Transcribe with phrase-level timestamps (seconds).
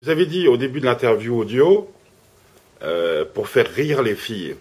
[0.00, 1.92] Vous avez dit au début de l'interview audio
[2.82, 4.54] euh, pour faire rire les filles.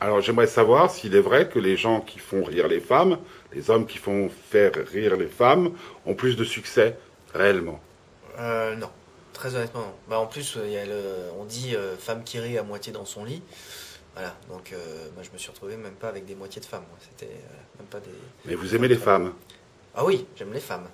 [0.00, 3.18] Alors j'aimerais savoir s'il est vrai que les gens qui font rire les femmes,
[3.52, 5.72] les hommes qui font faire rire les femmes,
[6.06, 6.96] ont plus de succès
[7.34, 7.82] réellement?
[8.38, 8.88] Euh, non,
[9.34, 9.94] très honnêtement non.
[10.08, 11.02] Bah, en plus, il y a le,
[11.38, 13.42] on dit euh, femme qui rit à moitié dans son lit.
[14.14, 14.78] Voilà, donc euh,
[15.14, 16.86] moi je me suis retrouvé même pas avec des moitiés de femmes.
[17.00, 17.34] C'était
[17.78, 18.10] même pas des.
[18.46, 19.34] Mais vous aimez les femmes?
[19.94, 20.88] Ah oui, j'aime les femmes.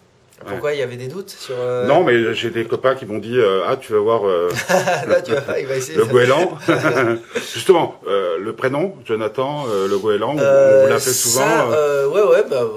[0.47, 1.55] Pourquoi il y avait des doutes sur.
[1.59, 4.51] euh, Non, mais j'ai des copains qui m'ont dit euh, ah tu vas voir euh,
[5.09, 5.97] Là, tu vois, il va essayer.
[5.97, 6.59] le goéland.
[7.55, 11.45] Justement, le prénom Jonathan, le goéland, on- on l'appelle souvent.
[11.47, 12.69] ça, ouais, ouais, bah,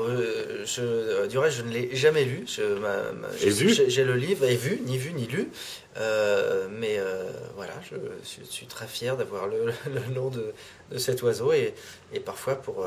[0.65, 2.45] je, du reste, je ne l'ai jamais lu.
[2.47, 5.49] J'ai- le livre, et vu, ni vu, ni lu.
[6.79, 6.99] Mais
[7.55, 10.53] voilà, je, suis- je suis très fier d'avoir le, le nom de,
[10.91, 11.51] de cet oiseau.
[11.53, 11.73] Et,
[12.13, 12.85] et parfois, pour,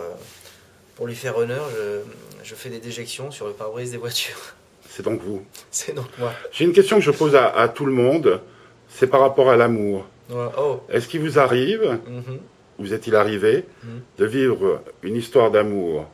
[0.95, 2.01] pour lui faire honneur, je,
[2.49, 4.55] je fais des déjections sur le pare-brise des voitures.
[4.93, 5.43] C'est donc vous.
[5.71, 6.33] C'est donc moi.
[6.51, 8.41] J'ai une question que je pose à, à tout le monde.
[8.89, 10.05] C'est par rapport à l'amour.
[10.29, 12.41] Ouais, Oh, Est-ce qu'il vous arrive, mhm.
[12.81, 14.01] vous est-il arrivé, Mhm.
[14.19, 16.09] de vivre une histoire d'amour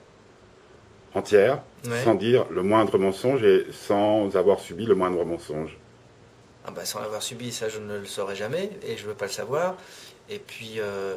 [1.14, 2.02] entière, Ouais.
[2.04, 5.76] sans dire le moindre mensonge et sans avoir subi le moindre mensonge?
[6.66, 9.14] Ah bah, sans l'avoir subi, ça je ne le saurais jamais et je ne veux
[9.14, 9.76] pas le savoir.
[10.28, 11.16] Et puis, euh,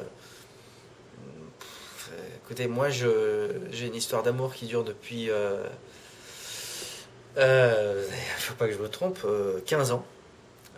[1.60, 2.12] pff,
[2.46, 5.64] écoutez, moi je- j'ai une histoire d'amour qui dure depuis, euh,
[7.38, 8.06] euh,
[8.38, 10.06] faut pas que je me trompe, euh, 15 ans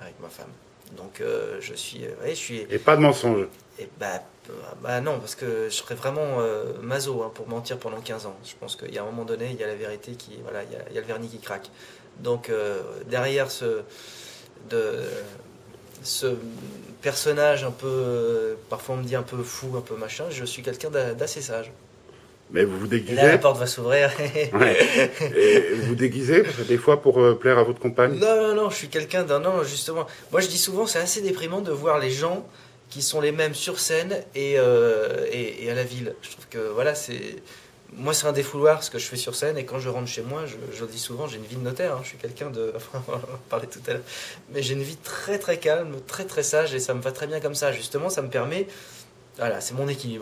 [0.02, 0.52] avec ma femme.
[0.97, 3.47] Donc euh, je suis, euh, ouais, je suis, Et pas de mensonge.
[3.80, 7.77] et bah, euh, bah non, parce que je serais vraiment euh, maso hein, pour mentir
[7.80, 8.35] pendant 15 ans.
[8.43, 10.38] Je pense qu'il y a un moment donné, il y a la vérité qui.
[10.43, 11.69] Voilà, il y a, il y a le vernis qui craque.
[12.19, 13.83] Donc, euh, derrière ce,
[14.69, 14.99] de,
[16.03, 16.36] ce
[17.02, 17.88] personnage un peu.
[17.88, 21.13] euh, parfois, on me dit un peu fou, un peu machin, je suis quelqu'un d'a-
[21.13, 21.71] d'assez sage.
[22.53, 24.11] Mais vous vous Et là, déguisez la porte va s'ouvrir.
[24.53, 24.77] Ouais.
[25.35, 28.69] Et vous vous déguisez des fois pour euh, plaire à votre compagne Non, non, non,
[28.69, 29.39] je suis quelqu'un d'un.
[29.39, 30.05] Non, justement.
[30.31, 32.45] Moi, je dis souvent, c'est assez déprimant de voir les gens
[32.89, 36.13] qui sont les mêmes sur scène et, euh, et, et à la ville.
[36.21, 37.38] Je trouve que, voilà, c'est.
[37.93, 40.21] Moi, c'est un défouloir ce que je fais sur scène et quand je rentre chez
[40.21, 41.93] moi, je, je le dis souvent, j'ai une vie de notaire.
[41.95, 41.99] hein.
[42.03, 42.73] Je suis quelqu'un de.
[42.76, 44.02] Enfin, on en parlait tout à l'heure.
[44.53, 47.27] Mais j'ai une vie très, très calme, très, très sage et ça me va très
[47.27, 47.71] bien comme ça.
[47.73, 48.67] Justement, ça me permet.
[49.37, 50.09] Voilà, c'est mon équilibre.